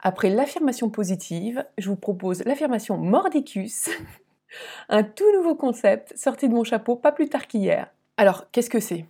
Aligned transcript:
Après 0.00 0.30
l'affirmation 0.30 0.90
positive, 0.90 1.64
je 1.78 1.88
vous 1.88 1.96
propose 1.96 2.44
l'affirmation 2.44 2.96
mordicus, 2.96 3.90
un 4.88 5.02
tout 5.02 5.30
nouveau 5.34 5.54
concept 5.54 6.16
sorti 6.16 6.48
de 6.48 6.54
mon 6.54 6.64
chapeau 6.64 6.96
pas 6.96 7.12
plus 7.12 7.28
tard 7.28 7.46
qu'hier. 7.46 7.88
Alors, 8.16 8.50
qu'est-ce 8.50 8.70
que 8.70 8.80
c'est? 8.80 9.06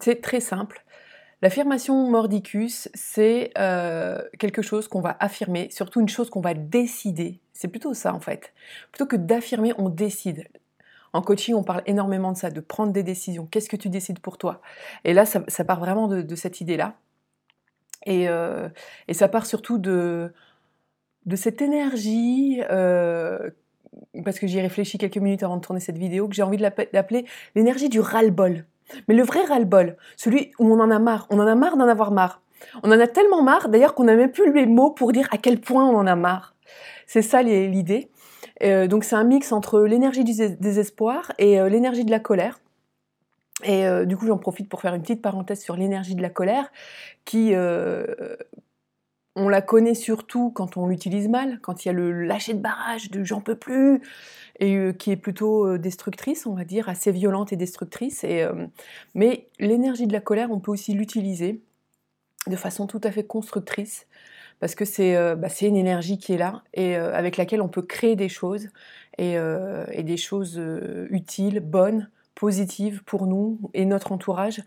C'est 0.00 0.20
très 0.20 0.40
simple. 0.40 0.84
L'affirmation 1.42 2.10
mordicus, 2.10 2.88
c'est 2.94 3.50
euh, 3.58 4.18
quelque 4.38 4.62
chose 4.62 4.88
qu'on 4.88 5.00
va 5.00 5.16
affirmer, 5.20 5.68
surtout 5.70 6.00
une 6.00 6.08
chose 6.08 6.30
qu'on 6.30 6.40
va 6.40 6.54
décider. 6.54 7.38
C'est 7.52 7.68
plutôt 7.68 7.92
ça 7.92 8.14
en 8.14 8.20
fait. 8.20 8.52
Plutôt 8.90 9.06
que 9.06 9.16
d'affirmer, 9.16 9.72
on 9.76 9.88
décide. 9.88 10.48
En 11.12 11.22
coaching, 11.22 11.54
on 11.54 11.62
parle 11.62 11.82
énormément 11.86 12.32
de 12.32 12.36
ça, 12.36 12.50
de 12.50 12.60
prendre 12.60 12.92
des 12.92 13.04
décisions. 13.04 13.46
Qu'est-ce 13.46 13.68
que 13.68 13.76
tu 13.76 13.88
décides 13.88 14.18
pour 14.18 14.36
toi? 14.36 14.60
Et 15.04 15.14
là, 15.14 15.24
ça, 15.26 15.64
part 15.64 15.78
vraiment 15.78 16.08
de, 16.08 16.34
cette 16.34 16.60
idée-là. 16.60 16.94
Euh, 18.08 18.68
et, 19.08 19.14
ça 19.14 19.28
part 19.28 19.46
surtout 19.46 19.78
de, 19.78 20.32
de 21.26 21.36
cette 21.36 21.62
énergie, 21.62 22.60
euh, 22.70 23.50
parce 24.24 24.38
que 24.38 24.46
j'y 24.46 24.58
ai 24.58 24.62
réfléchi 24.62 24.98
quelques 24.98 25.18
minutes 25.18 25.42
avant 25.42 25.56
de 25.56 25.62
tourner 25.62 25.80
cette 25.80 25.98
vidéo, 25.98 26.28
que 26.28 26.34
j'ai 26.34 26.42
envie 26.42 26.58
d'appeler 26.58 27.24
l'énergie 27.54 27.88
du 27.88 28.00
ras-le-bol. 28.00 28.64
Mais 29.08 29.14
le 29.14 29.22
vrai 29.22 29.42
ras-le-bol, 29.44 29.96
celui 30.16 30.52
où 30.58 30.72
on 30.72 30.80
en 30.80 30.90
a 30.90 30.98
marre, 30.98 31.26
on 31.30 31.38
en 31.38 31.46
a 31.46 31.54
marre 31.54 31.76
d'en 31.76 31.88
avoir 31.88 32.10
marre. 32.10 32.42
On 32.82 32.92
en 32.92 33.00
a 33.00 33.06
tellement 33.06 33.42
marre, 33.42 33.68
d'ailleurs, 33.68 33.94
qu'on 33.94 34.04
n'a 34.04 34.16
même 34.16 34.30
plus 34.30 34.52
les 34.52 34.66
mots 34.66 34.90
pour 34.90 35.12
dire 35.12 35.28
à 35.30 35.38
quel 35.38 35.60
point 35.60 35.86
on 35.86 35.96
en 35.96 36.06
a 36.06 36.16
marre. 36.16 36.54
C'est 37.06 37.22
ça 37.22 37.42
l'idée. 37.42 38.10
Euh, 38.62 38.86
donc 38.86 39.04
c'est 39.04 39.16
un 39.16 39.24
mix 39.24 39.52
entre 39.52 39.80
l'énergie 39.80 40.22
du 40.22 40.32
désespoir 40.60 41.32
et 41.38 41.58
l'énergie 41.68 42.04
de 42.04 42.10
la 42.10 42.20
colère. 42.20 42.60
Et 43.64 43.86
euh, 43.86 44.04
du 44.04 44.16
coup, 44.16 44.26
j'en 44.26 44.38
profite 44.38 44.68
pour 44.68 44.80
faire 44.80 44.94
une 44.94 45.02
petite 45.02 45.22
parenthèse 45.22 45.60
sur 45.60 45.76
l'énergie 45.76 46.14
de 46.14 46.22
la 46.22 46.30
colère, 46.30 46.70
qui, 47.24 47.54
on 49.36 49.48
la 49.48 49.62
connaît 49.62 49.94
surtout 49.94 50.50
quand 50.50 50.76
on 50.76 50.86
l'utilise 50.86 51.28
mal, 51.28 51.58
quand 51.60 51.84
il 51.84 51.88
y 51.88 51.90
a 51.90 51.94
le 51.94 52.12
lâcher 52.24 52.54
de 52.54 52.60
barrage 52.60 53.10
de 53.10 53.24
j'en 53.24 53.40
peux 53.40 53.56
plus, 53.56 54.00
et 54.60 54.92
qui 54.98 55.10
est 55.10 55.16
plutôt 55.16 55.76
destructrice, 55.78 56.46
on 56.46 56.54
va 56.54 56.64
dire, 56.64 56.88
assez 56.88 57.10
violente 57.10 57.52
et 57.52 57.56
destructrice. 57.56 58.22
Et, 58.22 58.46
mais 59.14 59.48
l'énergie 59.58 60.06
de 60.06 60.12
la 60.12 60.20
colère, 60.20 60.52
on 60.52 60.60
peut 60.60 60.70
aussi 60.70 60.92
l'utiliser 60.92 61.62
de 62.46 62.56
façon 62.56 62.86
tout 62.86 63.00
à 63.02 63.10
fait 63.10 63.24
constructrice 63.24 64.06
parce 64.60 64.74
que 64.74 64.84
c'est 64.84 65.14
bah, 65.34 65.48
une 65.62 65.76
énergie 65.76 66.18
qui 66.18 66.34
est 66.34 66.38
là 66.38 66.62
et 66.74 66.94
avec 66.94 67.36
laquelle 67.36 67.60
on 67.60 67.68
peut 67.68 67.82
créer 67.82 68.14
des 68.14 68.28
choses 68.28 68.68
et 69.18 69.36
des 70.04 70.16
choses 70.16 70.62
utiles, 71.10 71.58
bonnes, 71.58 72.08
positives 72.44 73.02
pour 73.04 73.26
nous 73.26 73.58
et 73.72 73.86
notre 73.86 74.12
entourage. 74.12 74.62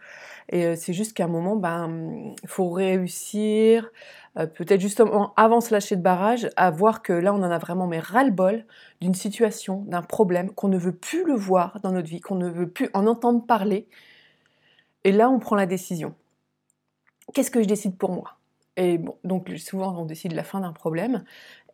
Et 0.50 0.76
c'est 0.76 0.94
juste 0.94 1.14
qu'à 1.14 1.26
un 1.26 1.28
moment, 1.28 1.54
il 1.56 1.62
ben, 1.62 2.36
faut 2.48 2.72
réussir, 2.72 3.92
peut-être 4.34 4.82
justement 4.82 5.32
avant 5.36 5.62
ce 5.62 5.72
lâcher 5.72 5.96
de 5.96 6.02
barrage, 6.02 6.50
à 6.56 6.72
voir 6.72 7.04
que 7.04 7.14
là, 7.14 7.36
on 7.36 7.44
en 7.44 7.52
a 7.52 7.60
vraiment 7.60 7.86
mais 7.86 8.00
ras-le-bol 8.00 8.66
d'une 9.00 9.14
situation, 9.14 9.84
d'un 9.88 10.02
problème, 10.02 10.50
qu'on 10.52 10.70
ne 10.70 10.80
veut 10.80 10.96
plus 10.96 11.24
le 11.24 11.36
voir 11.36 11.80
dans 11.84 11.92
notre 11.92 12.08
vie, 12.08 12.20
qu'on 12.20 12.36
ne 12.36 12.50
veut 12.50 12.70
plus 12.70 12.90
en 12.96 13.06
entendre 13.06 13.46
parler. 13.46 13.88
Et 15.04 15.12
là, 15.12 15.30
on 15.30 15.38
prend 15.38 15.56
la 15.56 15.68
décision. 15.68 16.16
Qu'est-ce 17.34 17.52
que 17.52 17.62
je 17.62 17.68
décide 17.68 17.96
pour 17.96 18.12
moi? 18.12 18.37
Et 18.78 19.00
bon, 19.00 19.18
donc 19.24 19.52
souvent 19.58 20.00
on 20.00 20.06
décide 20.06 20.34
la 20.34 20.44
fin 20.44 20.62
d'un 20.62 20.72
problème. 20.72 21.24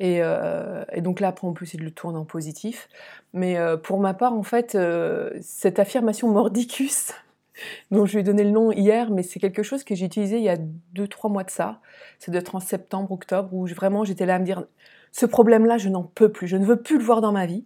Euh, 0.01 0.83
et, 0.91 1.01
donc 1.01 1.19
là 1.19 1.27
après 1.27 1.45
on 1.47 1.53
peut 1.53 1.65
essayer 1.65 1.79
de 1.79 1.83
le 1.83 1.91
tourner 1.91 2.17
en 2.17 2.25
positif. 2.25 2.89
Mais 3.33 3.57
euh, 3.57 3.77
pour 3.77 3.99
ma 3.99 4.13
part 4.13 4.33
en 4.33 4.43
fait, 4.43 4.75
euh, 4.75 5.29
cette 5.41 5.79
affirmation 5.79 6.29
mordicus, 6.31 7.13
dont 7.91 8.05
je 8.05 8.13
lui 8.13 8.19
ai 8.21 8.23
donné 8.23 8.43
le 8.43 8.51
nom 8.51 8.71
hier, 8.71 9.11
mais 9.11 9.21
c'est 9.21 9.39
quelque 9.39 9.63
chose 9.63 9.83
que 9.83 9.95
j'ai 9.95 10.05
utilisé 10.05 10.37
il 10.37 10.43
y 10.43 10.49
a 10.49 10.57
2-3 10.95 11.31
mois 11.31 11.43
de 11.43 11.51
ça. 11.51 11.81
Ça 12.19 12.31
doit 12.31 12.39
être 12.39 12.55
en 12.55 12.61
septembre, 12.61 13.11
octobre, 13.11 13.53
où 13.53 13.67
vraiment 13.67 14.05
j'étais 14.05 14.25
là 14.25 14.35
à 14.35 14.39
me 14.39 14.45
dire, 14.45 14.65
ce 15.11 15.25
problème-là 15.25 15.77
je 15.77 15.89
n'en 15.89 16.03
peux 16.03 16.31
plus, 16.31 16.47
je 16.47 16.55
ne 16.57 16.65
veux 16.65 16.81
plus 16.81 16.97
le 16.97 17.03
voir 17.03 17.19
dans 17.19 17.33
ma 17.33 17.45
vie. 17.45 17.65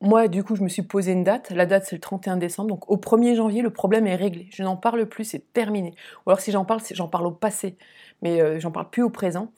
Moi, 0.00 0.28
du 0.28 0.42
coup, 0.42 0.56
je 0.56 0.62
me 0.62 0.68
suis 0.68 0.82
posé 0.82 1.12
une 1.12 1.24
date. 1.24 1.50
La 1.50 1.66
date, 1.66 1.84
c'est 1.86 1.96
le 1.96 2.00
31 2.00 2.36
décembre. 2.38 2.68
Donc, 2.68 2.90
au 2.90 2.96
1er 2.96 3.34
janvier, 3.34 3.62
le 3.62 3.70
problème 3.70 4.06
est 4.06 4.16
réglé. 4.16 4.48
Je 4.50 4.62
n'en 4.62 4.76
parle 4.76 5.06
plus, 5.06 5.24
c'est 5.24 5.52
terminé. 5.52 5.94
Ou 6.24 6.30
alors, 6.30 6.40
si 6.40 6.52
j'en 6.52 6.64
parle, 6.64 6.80
j'en 6.94 7.08
parle 7.08 7.26
au 7.26 7.32
passé 7.32 7.76
mais 8.22 8.40
euh, 8.40 8.58
j'en 8.60 8.70
parle 8.70 8.90
plus 8.90 9.02
au 9.02 9.10
présent. 9.10 9.52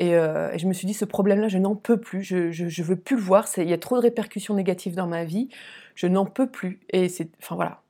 Euh, 0.00 0.52
et, 0.52 0.58
je 0.58 0.66
me 0.66 0.72
suis 0.72 0.86
dit, 0.86 0.94
ce 0.94 1.04
problème-là, 1.04 1.48
je 1.48 1.58
n'en 1.58 1.74
peux 1.74 1.98
plus, 1.98 2.22
je, 2.22 2.50
je, 2.50 2.82
veux 2.82 2.96
plus 2.96 3.16
le 3.16 3.22
voir, 3.22 3.46
il 3.56 3.68
y 3.68 3.72
a 3.72 3.78
trop 3.78 3.96
de 3.96 4.02
répercussions 4.02 4.54
négatives 4.54 4.94
dans 4.94 5.06
ma 5.06 5.24
vie, 5.24 5.48
je 5.94 6.06
n'en 6.06 6.26
peux 6.26 6.48
plus. 6.48 6.80
Et 6.90 7.08
c'est, 7.08 7.30
enfin 7.42 7.54
voilà. 7.54 7.82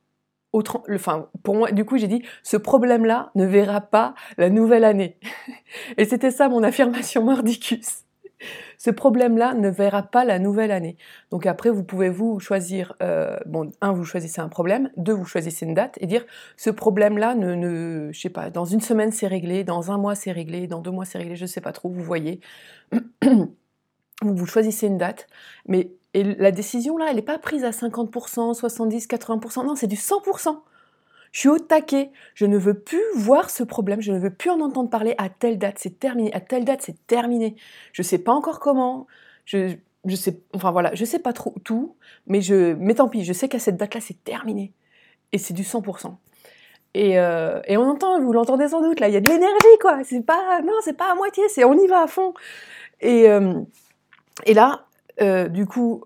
Autre, 0.53 0.81
enfin, 0.89 1.27
pour 1.43 1.55
moi, 1.55 1.71
du 1.71 1.83
coup, 1.85 1.97
j'ai 1.97 2.07
dit, 2.07 2.23
ce 2.41 2.57
problème-là 2.57 3.31
ne 3.35 3.45
verra 3.45 3.81
pas 3.81 4.15
la 4.37 4.49
nouvelle 4.49 4.85
année. 4.85 5.17
et 5.97 6.05
c'était 6.05 6.31
ça 6.31 6.49
mon 6.49 6.63
affirmation 6.63 7.23
mordicus 7.23 8.06
ce 8.77 8.91
problème-là 8.91 9.53
ne 9.53 9.69
verra 9.69 10.03
pas 10.03 10.23
la 10.23 10.39
nouvelle 10.39 10.71
année. 10.71 10.97
Donc 11.31 11.45
après, 11.45 11.69
vous 11.69 11.83
pouvez 11.83 12.09
vous 12.09 12.39
choisir, 12.39 12.93
euh, 13.01 13.37
bon, 13.45 13.71
un, 13.81 13.91
vous 13.91 14.05
choisissez 14.05 14.39
un 14.39 14.49
problème, 14.49 14.91
deux, 14.97 15.13
vous 15.13 15.25
choisissez 15.25 15.65
une 15.65 15.73
date 15.73 15.97
et 15.99 16.07
dire, 16.07 16.25
ce 16.55 16.69
problème-là, 16.69 17.35
ne, 17.35 17.55
ne, 17.55 18.09
je 18.11 18.19
sais 18.19 18.29
pas, 18.29 18.49
dans 18.49 18.65
une 18.65 18.81
semaine 18.81 19.11
c'est 19.11 19.27
réglé, 19.27 19.63
dans 19.63 19.91
un 19.91 19.97
mois 19.97 20.15
c'est 20.15 20.31
réglé, 20.31 20.67
dans 20.67 20.81
deux 20.81 20.91
mois 20.91 21.05
c'est 21.05 21.17
réglé, 21.17 21.35
je 21.35 21.45
sais 21.45 21.61
pas 21.61 21.71
trop, 21.71 21.89
vous 21.89 22.03
voyez. 22.03 22.39
vous, 24.21 24.45
choisissez 24.45 24.87
une 24.87 24.97
date, 24.97 25.27
mais 25.67 25.91
la 26.13 26.51
décision 26.51 26.97
là, 26.97 27.07
elle 27.09 27.17
n'est 27.17 27.21
pas 27.21 27.39
prise 27.39 27.63
à 27.63 27.71
50%, 27.71 28.59
70%, 28.59 29.07
80%, 29.07 29.65
non, 29.65 29.75
c'est 29.75 29.87
du 29.87 29.95
100%. 29.95 30.57
Je 31.31 31.39
suis 31.39 31.49
au 31.49 31.59
taquet. 31.59 32.11
Je 32.33 32.45
ne 32.45 32.57
veux 32.57 32.73
plus 32.73 33.03
voir 33.15 33.49
ce 33.49 33.63
problème. 33.63 34.01
Je 34.01 34.11
ne 34.11 34.19
veux 34.19 34.33
plus 34.33 34.49
en 34.49 34.61
entendre 34.61 34.89
parler 34.89 35.15
à 35.17 35.29
telle 35.29 35.57
date. 35.57 35.75
C'est 35.79 35.99
terminé. 35.99 36.33
À 36.33 36.39
telle 36.39 36.65
date, 36.65 36.81
c'est 36.81 37.07
terminé. 37.07 37.55
Je 37.93 38.01
ne 38.01 38.05
sais 38.05 38.19
pas 38.19 38.31
encore 38.31 38.59
comment. 38.59 39.07
Je, 39.45 39.75
je 40.05 40.15
sais, 40.15 40.39
enfin 40.53 40.71
voilà, 40.71 40.93
je 40.93 41.05
sais 41.05 41.19
pas 41.19 41.33
trop 41.33 41.53
tout, 41.63 41.95
mais 42.27 42.41
je, 42.41 42.73
mais 42.73 42.95
tant 42.95 43.07
pis. 43.07 43.23
Je 43.23 43.33
sais 43.33 43.49
qu'à 43.49 43.59
cette 43.59 43.77
date-là, 43.77 44.01
c'est 44.01 44.23
terminé. 44.23 44.73
Et 45.31 45.37
c'est 45.37 45.53
du 45.53 45.63
100%. 45.63 46.15
Et, 46.93 47.19
euh, 47.19 47.61
et, 47.65 47.77
on 47.77 47.83
entend, 47.83 48.19
vous 48.19 48.33
l'entendez 48.33 48.69
sans 48.69 48.81
doute, 48.81 48.99
là, 48.99 49.07
il 49.07 49.13
y 49.13 49.17
a 49.17 49.21
de 49.21 49.29
l'énergie, 49.29 49.77
quoi. 49.81 50.03
C'est 50.03 50.25
pas, 50.25 50.61
non, 50.61 50.73
c'est 50.81 50.97
pas 50.97 51.11
à 51.11 51.15
moitié, 51.15 51.43
c'est 51.49 51.63
on 51.63 51.73
y 51.73 51.87
va 51.87 52.03
à 52.03 52.07
fond. 52.07 52.33
Et, 53.01 53.29
euh, 53.29 53.61
et 54.45 54.53
là, 54.53 54.85
euh, 55.21 55.47
du 55.47 55.65
coup, 55.65 56.05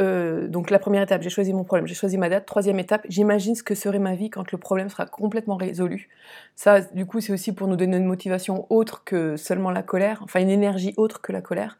euh, 0.00 0.48
donc 0.48 0.70
la 0.70 0.78
première 0.78 1.02
étape, 1.02 1.22
j'ai 1.22 1.30
choisi 1.30 1.52
mon 1.52 1.64
problème, 1.64 1.86
j'ai 1.86 1.94
choisi 1.94 2.16
ma 2.16 2.28
date. 2.28 2.46
Troisième 2.46 2.78
étape, 2.78 3.04
j'imagine 3.08 3.54
ce 3.54 3.62
que 3.62 3.74
serait 3.74 3.98
ma 3.98 4.14
vie 4.14 4.30
quand 4.30 4.50
le 4.50 4.58
problème 4.58 4.88
sera 4.88 5.06
complètement 5.06 5.56
résolu. 5.56 6.08
Ça, 6.56 6.80
du 6.80 7.06
coup, 7.06 7.20
c'est 7.20 7.32
aussi 7.32 7.52
pour 7.52 7.68
nous 7.68 7.76
donner 7.76 7.98
une 7.98 8.06
motivation 8.06 8.66
autre 8.70 9.04
que 9.04 9.36
seulement 9.36 9.70
la 9.70 9.82
colère, 9.82 10.20
enfin 10.24 10.40
une 10.40 10.50
énergie 10.50 10.94
autre 10.96 11.20
que 11.20 11.32
la 11.32 11.42
colère. 11.42 11.78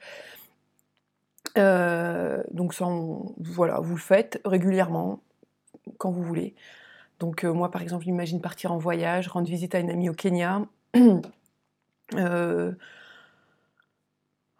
Euh, 1.59 2.43
donc 2.51 2.75
ça, 2.75 2.87
voilà, 3.39 3.81
vous 3.81 3.95
le 3.95 4.01
faites 4.01 4.41
régulièrement, 4.45 5.21
quand 5.99 6.11
vous 6.11 6.23
voulez. 6.23 6.55
Donc 7.19 7.45
euh, 7.45 7.53
moi, 7.53 7.71
par 7.71 7.83
exemple, 7.83 8.05
j'imagine 8.05 8.41
partir 8.41 8.73
en 8.73 8.79
voyage, 8.79 9.29
rendre 9.29 9.49
visite 9.49 9.75
à 9.75 9.79
une 9.79 9.91
amie 9.91 10.09
au 10.11 10.15
Kenya. 10.15 10.63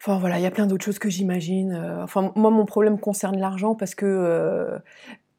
Enfin 0.05 0.19
voilà, 0.19 0.41
il 0.41 0.43
y 0.43 0.47
a 0.47 0.51
plein 0.51 0.67
d'autres 0.67 0.85
choses 0.85 0.99
que 0.99 1.09
j'imagine. 1.09 1.75
Euh, 1.75 2.03
enfin 2.03 2.33
moi 2.35 2.51
mon 2.51 2.65
problème 2.65 2.99
concerne 2.99 3.39
l'argent 3.39 3.77
parce 3.77 3.95
que 3.95 4.05
euh, 4.05 4.79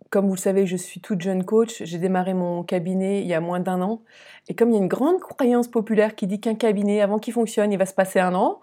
comme 0.09 0.27
vous 0.27 0.35
le 0.35 0.39
savez, 0.39 0.65
je 0.65 0.77
suis 0.77 1.01
toute 1.01 1.19
jeune 1.19 1.43
coach, 1.43 1.83
j'ai 1.83 1.97
démarré 1.97 2.33
mon 2.33 2.63
cabinet 2.63 3.21
il 3.21 3.27
y 3.27 3.33
a 3.33 3.41
moins 3.41 3.59
d'un 3.59 3.81
an 3.81 4.01
et 4.47 4.55
comme 4.55 4.69
il 4.69 4.75
y 4.75 4.77
a 4.77 4.81
une 4.81 4.87
grande 4.87 5.19
croyance 5.19 5.67
populaire 5.67 6.15
qui 6.15 6.27
dit 6.27 6.39
qu'un 6.39 6.55
cabinet 6.55 7.01
avant 7.01 7.19
qu'il 7.19 7.33
fonctionne, 7.33 7.73
il 7.73 7.77
va 7.77 7.85
se 7.85 7.93
passer 7.93 8.21
un 8.21 8.33
an, 8.35 8.61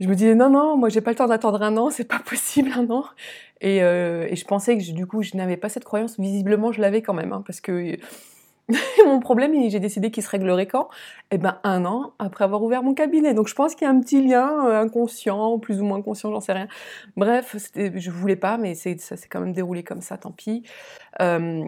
je 0.00 0.08
me 0.08 0.16
disais 0.16 0.34
non 0.34 0.50
non, 0.50 0.76
moi 0.76 0.88
j'ai 0.88 1.00
pas 1.00 1.10
le 1.10 1.16
temps 1.16 1.28
d'attendre 1.28 1.62
un 1.62 1.76
an, 1.76 1.90
c'est 1.92 2.08
pas 2.08 2.18
possible 2.18 2.72
un 2.76 2.90
an. 2.90 3.04
Et, 3.60 3.82
euh, 3.84 4.34
je 4.34 4.44
pensais 4.44 4.76
que 4.76 4.92
du 4.92 5.06
coup 5.06 5.22
je 5.22 5.36
n'avais 5.36 5.56
pas 5.56 5.68
cette 5.68 5.84
croyance. 5.84 6.18
Visiblement 6.18 6.72
je 6.72 6.80
l'avais 6.80 7.02
quand 7.02 7.14
même 7.14 7.32
hein, 7.32 7.44
parce 7.46 7.60
que 7.60 7.96
mon 9.06 9.20
problème, 9.20 9.52
j'ai 9.70 9.78
décidé 9.78 10.10
qu'il 10.10 10.24
se 10.24 10.28
réglerait 10.28 10.66
quand? 10.66 10.88
Eh 11.30 11.38
ben 11.38 11.58
un 11.62 11.84
an 11.84 12.14
après 12.18 12.44
avoir 12.44 12.62
ouvert 12.62 12.82
mon 12.82 12.94
cabinet. 12.94 13.32
Donc 13.32 13.46
je 13.46 13.54
pense 13.54 13.74
qu'il 13.76 13.84
y 13.86 13.88
a 13.88 13.94
un 13.94 14.00
petit 14.00 14.26
lien 14.26 14.66
euh, 14.66 14.82
inconscient, 14.82 15.58
plus 15.60 15.80
ou 15.80 15.84
moins 15.84 16.02
conscient, 16.02 16.32
j'en 16.32 16.40
sais 16.40 16.52
rien. 16.52 16.66
Bref, 17.16 17.54
je 17.76 18.10
voulais 18.10 18.34
pas, 18.36 18.58
mais 18.58 18.74
ça 18.74 19.16
s'est 19.16 19.28
quand 19.28 19.40
même 19.40 19.52
déroulé 19.52 19.84
comme 19.84 20.00
ça, 20.00 20.18
tant 20.18 20.32
pis. 20.32 20.64
Euh, 21.20 21.64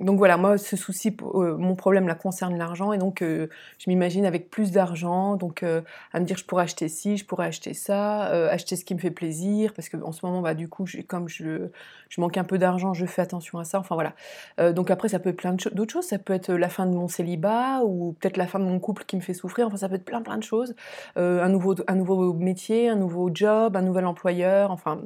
donc 0.00 0.18
voilà, 0.18 0.36
moi, 0.36 0.58
ce 0.58 0.76
souci, 0.76 1.16
euh, 1.34 1.56
mon 1.56 1.74
problème 1.76 2.08
là 2.08 2.14
concerne 2.14 2.56
l'argent, 2.56 2.92
et 2.92 2.98
donc 2.98 3.20
je 3.22 3.48
m'imagine 3.86 4.24
avec 4.26 4.50
plus 4.50 4.72
d'argent, 4.72 5.36
donc 5.36 5.62
à 5.62 6.20
me 6.20 6.24
dire 6.24 6.36
je 6.36 6.44
pourrais 6.44 6.64
acheter 6.64 6.88
ci, 6.88 7.16
je 7.16 7.24
pourrais 7.24 7.46
acheter 7.46 7.74
ça, 7.74 8.24
acheter 8.50 8.76
ce 8.76 8.84
qui 8.84 8.94
me 8.94 9.00
fait 9.00 9.10
plaisir, 9.10 9.72
parce 9.74 9.88
qu'en 9.88 10.12
ce 10.12 10.24
moment, 10.24 10.40
bah 10.40 10.54
du 10.54 10.68
coup, 10.68 10.84
comme 11.06 11.28
je, 11.28 11.68
je 12.08 12.20
manque 12.20 12.36
un 12.36 12.44
peu 12.44 12.58
d'argent, 12.58 12.94
je 12.94 13.06
fais 13.06 13.22
attention 13.22 13.58
à 13.58 13.64
ça. 13.64 13.78
Enfin 13.80 13.94
voilà. 13.94 14.72
donc 14.72 14.90
après, 14.90 15.08
ça 15.08 15.18
peut 15.18 15.30
être 15.30 15.36
plein 15.36 15.54
d'autres 15.72 15.92
choses. 15.92 16.06
Ça 16.06 16.18
peut 16.18 16.32
être 16.32 16.52
la 16.52 16.68
fin 16.68 16.86
de 16.86 16.92
mon 16.92 17.08
célibat 17.08 17.82
ou 17.84 18.14
peut-être 18.20 18.36
la 18.36 18.46
fin 18.46 18.58
de 18.58 18.64
mon 18.64 18.78
couple 18.80 19.04
qui 19.04 19.16
me 19.16 19.20
fait 19.20 19.34
souffrir. 19.34 19.66
Enfin, 19.66 19.76
ça 19.76 19.88
peut 19.88 19.96
être 19.96 20.04
plein 20.04 20.22
plein 20.22 20.38
de 20.38 20.42
choses. 20.42 20.74
un 21.16 21.48
nouveau 21.48 21.74
un 21.86 21.94
nouveau 21.94 22.32
métier, 22.34 22.88
un 22.88 22.96
nouveau 22.96 23.30
job, 23.32 23.76
un 23.76 23.82
nouvel 23.82 24.06
employeur. 24.06 24.70
Enfin, 24.70 25.00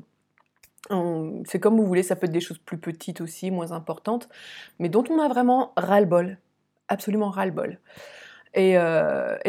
c'est 1.45 1.61
comme 1.61 1.77
vous 1.77 1.87
voulez, 1.87 2.03
ça 2.03 2.17
peut 2.17 2.27
être 2.27 2.33
des 2.33 2.41
choses 2.41 2.59
plus 2.59 2.79
petites 2.79 3.21
aussi, 3.21 3.51
moins 3.51 3.73
importantes, 3.73 4.29
mais 4.79 4.89
dont 4.89 5.05
on 5.11 5.19
a 5.21 5.29
vraiment 5.29 5.73
ras-le-bol, 5.77 6.39
absolument 6.89 7.31
ras-le-bol. 7.31 7.79
Et, 8.55 8.75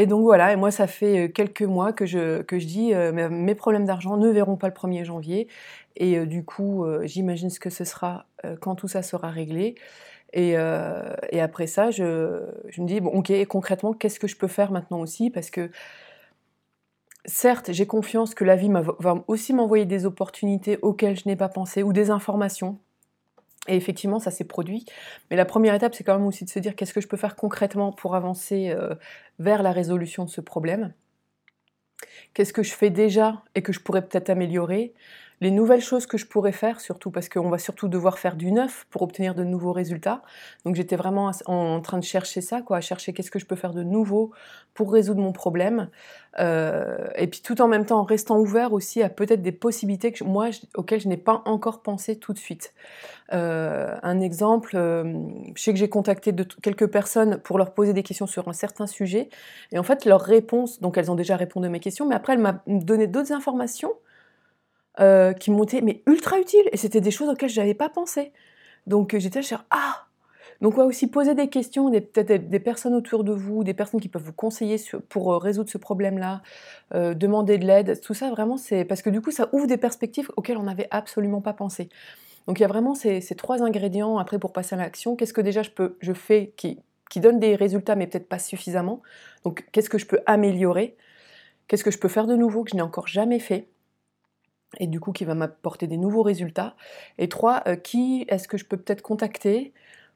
donc 0.07 0.23
voilà, 0.23 0.53
et 0.53 0.55
moi 0.55 0.71
ça 0.71 0.87
fait 0.87 1.31
quelques 1.33 1.63
mois 1.63 1.91
que 1.91 2.05
je, 2.05 2.41
que 2.41 2.57
je 2.57 2.65
dis 2.65 2.93
mes 2.93 3.55
problèmes 3.55 3.85
d'argent 3.85 4.17
ne 4.17 4.29
verront 4.29 4.55
pas 4.55 4.67
le 4.67 4.73
1er 4.73 5.03
janvier. 5.03 5.47
Et 5.95 6.25
du 6.25 6.43
coup, 6.43 6.85
j'imagine 7.03 7.49
ce 7.49 7.59
que 7.59 7.69
ce 7.69 7.83
sera 7.83 8.25
quand 8.61 8.75
tout 8.75 8.87
ça 8.87 9.01
sera 9.01 9.29
réglé. 9.29 9.75
Et, 10.33 10.55
après 10.57 11.67
ça, 11.67 11.91
je, 11.91 12.41
je, 12.69 12.81
me 12.81 12.87
dis, 12.87 13.01
bon 13.01 13.11
ok, 13.11 13.31
concrètement, 13.47 13.93
qu'est-ce 13.93 14.19
que 14.19 14.27
je 14.27 14.37
peux 14.37 14.47
faire 14.47 14.71
maintenant 14.71 15.01
aussi? 15.01 15.29
Parce 15.29 15.49
que 15.49 15.69
certes, 17.33 17.71
j'ai 17.71 17.87
confiance 17.87 18.35
que 18.35 18.43
la 18.43 18.55
vie 18.55 18.69
va 18.99 19.23
aussi 19.27 19.53
m'envoyer 19.53 19.85
des 19.85 20.05
opportunités 20.05 20.77
auxquelles 20.81 21.17
je 21.17 21.27
n'ai 21.27 21.35
pas 21.35 21.49
pensé 21.49 21.83
ou 21.83 21.91
des 21.91 22.11
informations. 22.11 22.77
Et 23.67 23.75
effectivement, 23.75 24.19
ça 24.19 24.29
s'est 24.29 24.43
produit. 24.43 24.85
Mais 25.29 25.37
la 25.37 25.45
première 25.45 25.73
étape, 25.73 25.95
c'est 25.95 26.03
quand 26.03 26.17
même 26.17 26.27
aussi 26.27 26.45
de 26.45 26.49
se 26.49 26.59
dire 26.59 26.75
qu'est-ce 26.75 26.93
que 26.93 27.01
je 27.01 27.07
peux 27.07 27.17
faire 27.17 27.35
concrètement 27.35 27.91
pour 27.91 28.15
avancer 28.15 28.69
euh, 28.69 28.93
vers 29.39 29.63
la 29.63 29.71
résolution 29.71 30.25
de 30.25 30.29
ce 30.29 30.41
problème. 30.41 30.93
Qu'est-ce 32.33 32.53
que 32.53 32.63
je 32.63 32.73
fais 32.73 32.89
déjà 32.89 33.41
et 33.55 33.61
que 33.61 33.73
je 33.73 33.79
pourrais 33.79 34.05
peut-être 34.05 34.29
améliorer? 34.29 34.93
Les 35.43 35.51
nouvelles 35.51 35.81
choses 35.81 36.07
que 36.07 36.17
je 36.17 36.25
pourrais 36.25 36.51
faire, 36.51 36.79
surtout 36.79 37.11
parce 37.11 37.29
qu'on 37.29 37.49
va 37.49 37.57
surtout 37.57 37.87
devoir 37.87 38.17
faire 38.17 38.35
du 38.35 38.51
neuf 38.51 38.87
pour 38.89 39.01
obtenir 39.03 39.35
de 39.35 39.43
nouveaux 39.43 39.73
résultats. 39.73 40.21
Donc 40.65 40.75
j'étais 40.75 40.95
vraiment 40.95 41.31
en 41.45 41.81
train 41.81 41.99
de 41.99 42.03
chercher 42.03 42.41
ça, 42.41 42.61
quoi, 42.61 42.77
à 42.77 42.81
chercher 42.81 43.13
qu'est-ce 43.13 43.29
que 43.29 43.39
je 43.39 43.45
peux 43.45 43.55
faire 43.55 43.73
de 43.73 43.83
nouveau 43.83 44.31
pour 44.73 44.91
résoudre 44.91 45.21
mon 45.21 45.33
problème. 45.33 45.89
Euh, 46.39 47.09
et 47.15 47.27
puis 47.27 47.41
tout 47.41 47.61
en 47.61 47.67
même 47.67 47.85
temps 47.85 47.99
en 47.99 48.03
restant 48.03 48.39
ouvert 48.39 48.73
aussi 48.73 49.03
à 49.03 49.09
peut-être 49.09 49.41
des 49.41 49.51
possibilités 49.51 50.11
que 50.11 50.23
moi, 50.23 50.49
auxquelles 50.75 51.01
je 51.01 51.07
n'ai 51.07 51.17
pas 51.17 51.43
encore 51.45 51.83
pensé 51.83 52.15
tout 52.15 52.33
de 52.33 52.39
suite. 52.39 52.73
Euh, 53.33 53.95
un 54.01 54.19
exemple, 54.19 54.75
euh, 54.75 55.03
je 55.55 55.61
sais 55.61 55.73
que 55.73 55.79
j'ai 55.79 55.89
contacté 55.89 56.33
quelques 56.61 56.87
personnes 56.87 57.37
pour 57.37 57.57
leur 57.57 57.73
poser 57.73 57.93
des 57.93 58.03
questions 58.03 58.27
sur 58.27 58.47
un 58.47 58.53
certain 58.53 58.87
sujet, 58.87 59.29
et 59.71 59.77
en 59.77 59.83
fait 59.83 60.05
leurs 60.05 60.21
réponses, 60.21 60.79
donc 60.79 60.97
elles 60.97 61.11
ont 61.11 61.15
déjà 61.15 61.35
répondu 61.35 61.67
à 61.67 61.69
mes 61.69 61.79
questions, 61.79 62.07
mais 62.07 62.15
après 62.15 62.33
elles 62.33 62.39
m'ont 62.39 62.59
donné 62.65 63.07
d'autres 63.07 63.31
informations 63.31 63.93
euh, 64.99 65.33
qui 65.33 65.51
m'ont 65.51 65.63
été 65.63 65.81
mais 65.81 66.03
ultra 66.05 66.39
utiles 66.39 66.67
et 66.71 66.77
c'était 66.77 67.01
des 67.01 67.11
choses 67.11 67.29
auxquelles 67.29 67.49
je 67.49 67.59
n'avais 67.59 67.73
pas 67.73 67.89
pensé. 67.89 68.31
Donc 68.87 69.13
euh, 69.13 69.19
j'étais 69.19 69.41
là, 69.41 69.65
ah 69.71 70.05
donc 70.61 70.77
ouais, 70.77 70.83
aussi 70.83 71.07
poser 71.07 71.35
des 71.35 71.49
questions, 71.49 71.91
peut-être 71.91 72.47
des 72.49 72.59
personnes 72.59 72.93
autour 72.93 73.23
de 73.23 73.33
vous, 73.33 73.63
des 73.63 73.73
personnes 73.73 73.99
qui 73.99 74.07
peuvent 74.07 74.23
vous 74.23 74.33
conseiller 74.33 74.77
pour 75.09 75.33
euh, 75.33 75.37
résoudre 75.37 75.69
ce 75.69 75.77
problème-là, 75.77 76.41
demander 76.93 77.57
de 77.57 77.65
l'aide, 77.65 77.99
tout 78.01 78.13
ça 78.13 78.29
vraiment 78.29 78.55
c'est 78.57 78.85
parce 78.85 79.01
que 79.01 79.09
du 79.09 79.19
coup 79.19 79.31
ça 79.31 79.49
ouvre 79.51 79.67
des 79.67 79.77
perspectives 79.77 80.31
auxquelles 80.37 80.57
on 80.57 80.63
n'avait 80.63 80.87
absolument 80.91 81.41
pas 81.41 81.53
pensé. 81.53 81.89
Donc 82.47 82.59
il 82.59 82.61
y 82.61 82.65
a 82.65 82.67
vraiment 82.67 82.93
ces, 82.93 83.21
ces 83.21 83.35
trois 83.35 83.63
ingrédients 83.63 84.17
après 84.17 84.37
pour 84.39 84.53
passer 84.53 84.75
à 84.75 84.77
l'action. 84.77 85.15
Qu'est-ce 85.15 85.33
que 85.33 85.41
déjà 85.41 85.63
je 85.63 85.71
peux, 85.71 85.97
je 86.01 86.13
fais 86.13 86.53
qui, 86.57 86.79
qui 87.09 87.19
donne 87.19 87.39
des 87.39 87.55
résultats 87.55 87.95
mais 87.95 88.07
peut-être 88.07 88.27
pas 88.27 88.39
suffisamment? 88.39 89.01
Donc 89.43 89.65
qu'est-ce 89.71 89.89
que 89.89 89.97
je 89.97 90.05
peux 90.05 90.19
améliorer? 90.25 90.95
Qu'est-ce 91.67 91.83
que 91.83 91.91
je 91.91 91.97
peux 91.97 92.09
faire 92.09 92.27
de 92.27 92.35
nouveau 92.35 92.63
que 92.63 92.71
je 92.71 92.75
n'ai 92.75 92.81
encore 92.81 93.07
jamais 93.07 93.39
fait? 93.39 93.67
Et 94.79 94.87
du 94.87 94.99
coup 94.99 95.11
qui 95.11 95.25
va 95.25 95.35
m'apporter 95.35 95.87
des 95.87 95.97
nouveaux 95.97 96.23
résultats. 96.23 96.75
Et 97.17 97.29
trois, 97.29 97.63
euh, 97.67 97.75
qui 97.75 98.25
est-ce 98.29 98.47
que 98.47 98.57
je 98.57 98.65
peux 98.65 98.77
peut-être 98.77 99.01
contacter 99.01 99.73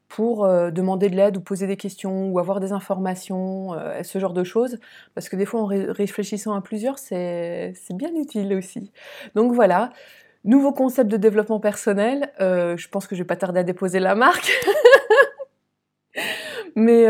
pour 0.08 0.44
euh, 0.44 0.70
demander 0.70 1.10
de 1.10 1.16
l'aide 1.16 1.36
ou 1.36 1.40
poser 1.40 1.66
des 1.66 1.76
questions 1.76 2.30
ou 2.30 2.38
avoir 2.38 2.60
des 2.60 2.72
informations, 2.72 3.74
euh, 3.74 4.02
ce 4.02 4.18
genre 4.18 4.32
de 4.32 4.44
choses? 4.44 4.78
Parce 5.14 5.28
que 5.28 5.36
des 5.36 5.44
fois, 5.44 5.60
en 5.60 5.66
réfléchissant 5.66 6.54
à 6.54 6.60
plusieurs, 6.60 6.98
c'est 6.98 7.74
bien 7.92 8.14
utile 8.14 8.54
aussi. 8.54 8.90
Donc 9.34 9.52
voilà, 9.52 9.90
nouveau 10.44 10.72
concept 10.72 11.10
de 11.10 11.16
développement 11.16 11.60
personnel. 11.60 12.32
je 12.38 12.88
pense 12.88 13.06
que 13.06 13.14
je 13.14 13.22
vais 13.22 13.26
pas 13.26 13.36
tarder 13.36 13.60
à 13.60 13.64
déposer 13.64 14.00
la 14.00 14.14
marque. 14.14 14.50
Mais 16.74 17.06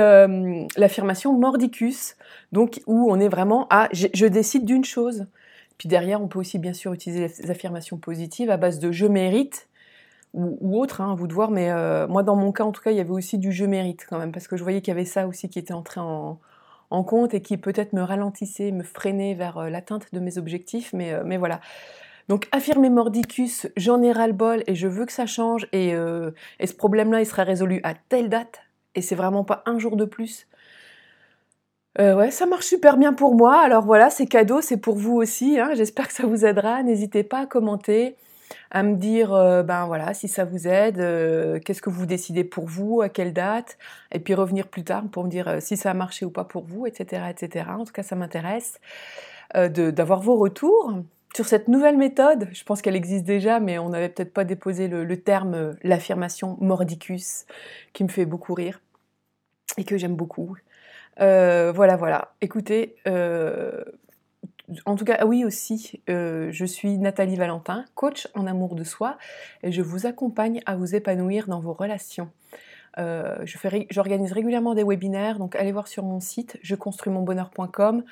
l'affirmation 0.77 1.33
mordicus, 1.33 2.17
donc 2.53 2.81
où 2.87 3.11
on 3.11 3.21
est 3.21 3.29
vraiment 3.29 3.67
à 3.71 3.89
je 3.93 4.27
décide 4.27 4.65
d'une 4.65 4.85
chose. 4.85 5.27
Puis 5.79 5.89
derrière, 5.89 6.21
on 6.21 6.27
peut 6.27 6.41
aussi 6.41 6.59
bien 6.59 6.73
sûr 6.73 6.93
utiliser 6.93 7.29
les 7.29 7.51
affirmations 7.51 7.97
positives 7.97 8.51
à 8.51 8.57
base 8.57 8.81
de 8.81 8.91
je 8.91 9.07
mérite 9.07 9.69
ou, 10.35 10.79
autre, 10.79 11.01
hein, 11.01 11.15
vous 11.15 11.27
de 11.27 11.33
voir. 11.33 11.51
Mais 11.51 11.71
euh, 11.71 12.07
moi, 12.07 12.23
dans 12.23 12.37
mon 12.37 12.53
cas, 12.53 12.65
en 12.65 12.73
tout 12.73 12.83
cas, 12.83 12.91
il 12.91 12.97
y 12.97 13.01
avait 13.01 13.11
aussi 13.11 13.39
du 13.39 13.53
je 13.53 13.65
mérite 13.65 14.07
quand 14.09 14.19
même, 14.19 14.33
parce 14.33 14.47
que 14.47 14.57
je 14.57 14.63
voyais 14.63 14.81
qu'il 14.81 14.93
y 14.93 14.97
avait 14.97 15.07
ça 15.07 15.27
aussi 15.27 15.49
qui 15.49 15.59
était 15.59 15.73
entré 15.73 16.01
en, 16.01 16.39
compte 16.91 17.35
et 17.35 17.43
qui 17.43 17.57
peut-être 17.57 17.93
me 17.93 18.03
ralentissait, 18.03 18.73
me 18.73 18.83
freinait 18.83 19.35
vers 19.35 19.59
euh, 19.59 19.69
l'atteinte 19.71 20.13
de 20.13 20.21
mes 20.21 20.37
objectifs. 20.37 20.93
Mais, 20.93 21.13
euh, 21.13 21.23
mais 21.25 21.37
voilà. 21.37 21.61
Donc 22.29 22.47
affirmer 22.53 22.91
mordicus, 22.91 23.69
j'en 23.77 24.03
ai 24.03 24.13
ras-le-bol 24.13 24.63
et 24.67 24.75
je 24.75 24.87
veux 24.87 25.07
que 25.07 25.13
ça 25.13 25.25
change 25.25 25.67
et, 25.73 25.93
et 26.61 26.67
ce 26.67 26.75
problème-là, 26.75 27.23
il 27.23 27.27
sera 27.27 27.43
résolu 27.43 27.81
à 27.85 27.95
telle 27.95 28.29
date 28.29 28.61
et 28.95 29.01
c'est 29.01 29.15
vraiment 29.15 29.45
pas 29.45 29.63
un 29.65 29.79
jour 29.79 29.97
de 29.97 30.05
plus. 30.05 30.47
Euh, 31.99 32.15
ouais, 32.15 32.31
ça 32.31 32.47
marche 32.47 32.67
super 32.67 32.97
bien 32.97 33.13
pour 33.13 33.35
moi. 33.35 33.61
Alors 33.61 33.85
voilà, 33.85 34.11
c'est 34.11 34.27
cadeau, 34.27 34.61
c'est 34.61 34.77
pour 34.77 34.97
vous 34.97 35.15
aussi. 35.17 35.59
Hein. 35.59 35.71
J'espère 35.75 36.07
que 36.09 36.15
ça 36.15 36.27
vous 36.27 36.45
aidera. 36.45 36.83
N'hésitez 36.83 37.25
pas 37.25 37.41
à 37.41 37.47
commenter, 37.47 38.17
à 38.71 38.83
me 38.83 38.95
dire, 38.97 39.33
euh, 39.33 39.63
ben 39.63 39.87
voilà, 39.87 40.15
si 40.15 40.29
ça 40.29 40.45
vous 40.45 40.69
aide, 40.69 41.01
euh, 41.01 41.59
qu'est-ce 41.59 41.83
que 41.83 41.91
vous 41.91 42.07
décidez 42.07 42.45
pour 42.45 42.67
vous, 42.67 43.01
à 43.03 43.09
quelle 43.09 43.33
date, 43.33 43.79
et 44.13 44.21
puis 44.21 44.35
revenir 44.35 44.69
plus 44.69 44.85
tard 44.85 45.05
pour 45.11 45.25
me 45.25 45.31
dire 45.31 45.57
si 45.61 45.77
ça 45.77 45.91
a 45.91 45.95
marché 45.95 46.25
ou 46.25 46.31
pas 46.31 46.45
pour 46.45 46.65
vous, 46.65 46.87
etc., 46.87 47.23
etc. 47.31 47.67
En 47.71 47.85
tout 47.85 47.93
cas, 47.93 48.03
ça 48.03 48.17
m'intéresse 48.17 48.81
d'avoir 49.55 50.21
vos 50.21 50.37
retours 50.37 50.93
sur 51.35 51.47
cette 51.47 51.69
nouvelle 51.69 51.97
méthode. 51.97 52.49
Je 52.53 52.65
pense 52.65 52.83
qu'elle 52.83 52.97
existe 52.97 53.25
déjà, 53.25 53.61
mais 53.61 53.79
on 53.79 53.89
n'avait 53.89 54.11
peut-être 54.11 54.35
pas 54.35 54.45
déposé 54.45 54.89
le 54.89 55.17
terme, 55.17 55.77
l'affirmation 55.83 56.59
mordicus, 56.61 57.47
qui 57.95 58.05
me 58.05 58.09
fait 58.09 58.27
beaucoup 58.27 58.55
rire 58.55 58.81
et 59.79 59.85
que 59.85 59.97
j'aime 59.97 60.17
beaucoup. 60.17 60.57
Euh, 61.21 61.73
voilà, 61.75 61.97
voilà. 61.97 62.33
Écoutez, 62.41 62.97
euh, 63.07 63.85
en 64.85 64.97
tout 64.97 65.05
cas, 65.05 65.25
oui 65.27 65.45
aussi, 65.45 66.03
euh, 66.09 66.49
je 66.53 66.65
suis 66.65 66.99
Nathalie 66.99 67.37
Valentin, 67.37 67.85
coach 67.95 68.29
en 68.35 68.47
amour 68.47 68.75
de 68.75 68.85
soi, 68.85 69.19
et 69.63 69.73
je 69.73 69.83
vous 69.83 70.07
accompagne 70.07 70.61
à 70.67 70.77
vous 70.77 70.95
épanouir 70.95 71.47
dans 71.49 71.61
vos 71.61 71.73
relations. 71.73 72.31
J'organise 73.91 74.33
régulièrement 74.33 74.75
des 74.75 74.83
webinaires, 74.83 75.39
donc 75.39 75.55
allez 75.55 75.71
voir 75.71 75.87
sur 75.87 76.03
mon 76.03 76.19
site 76.19 76.59
jeconstruismonbonheur.com. 76.63 78.03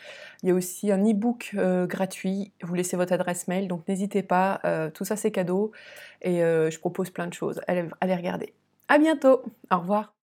Il 0.44 0.48
y 0.48 0.52
a 0.52 0.54
aussi 0.54 0.92
un 0.92 1.02
e-book 1.04 1.56
gratuit, 1.88 2.52
vous 2.62 2.74
laissez 2.74 2.96
votre 2.96 3.12
adresse 3.12 3.48
mail, 3.48 3.66
donc 3.66 3.88
n'hésitez 3.88 4.22
pas, 4.22 4.60
tout 4.94 5.04
ça 5.04 5.16
c'est 5.16 5.32
cadeau 5.32 5.72
et 6.22 6.38
je 6.38 6.78
propose 6.78 7.10
plein 7.10 7.26
de 7.26 7.34
choses. 7.34 7.60
Allez, 7.66 7.88
allez 8.00 8.14
regarder. 8.14 8.54
À 8.86 8.98
bientôt, 8.98 9.42
au 9.72 9.78
revoir. 9.78 10.15